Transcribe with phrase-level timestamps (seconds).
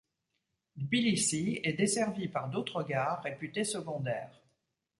[0.79, 4.41] Tbilissi est desservie par d'autres gares, réputées secondaires.